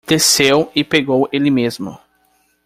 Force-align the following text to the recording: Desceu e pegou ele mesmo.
Desceu 0.07 0.71
e 0.73 0.83
pegou 0.83 1.29
ele 1.31 1.51
mesmo. 1.51 1.95